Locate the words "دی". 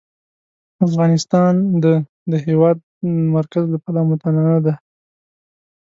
4.65-4.75